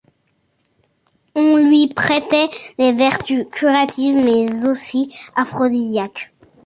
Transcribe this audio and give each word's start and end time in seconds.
On 1.35 1.57
lui 1.57 1.85
prêtait 1.87 2.49
des 2.79 2.91
vertus 2.91 3.45
curatives 3.51 4.15
mais 4.15 4.65
aussi 4.65 5.15
aphrodisiaques. 5.35 6.33